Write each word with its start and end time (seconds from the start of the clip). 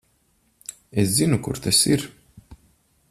Es 1.03 1.09
zinu, 1.19 1.37
kur 1.49 1.57
tas 1.67 1.81
ir. 1.93 2.01